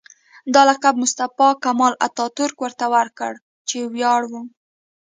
[0.53, 3.33] دا لقب مصطفی کمال اتاترک ورته ورکړ
[3.67, 4.33] چې یو ویاړ و.